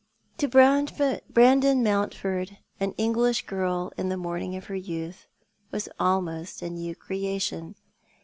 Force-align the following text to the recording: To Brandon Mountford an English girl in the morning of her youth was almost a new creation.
To 0.39 0.47
Brandon 0.47 1.83
Mountford 1.83 2.57
an 2.79 2.93
English 2.93 3.45
girl 3.45 3.93
in 3.99 4.09
the 4.09 4.17
morning 4.17 4.55
of 4.55 4.65
her 4.65 4.73
youth 4.75 5.27
was 5.69 5.89
almost 5.99 6.63
a 6.63 6.71
new 6.71 6.95
creation. 6.95 7.75